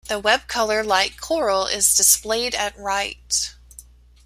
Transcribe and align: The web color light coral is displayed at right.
The 0.07 0.17
web 0.17 0.47
color 0.47 0.83
light 0.83 1.21
coral 1.21 1.67
is 1.67 1.93
displayed 1.93 2.55
at 2.55 2.75
right. 2.75 3.53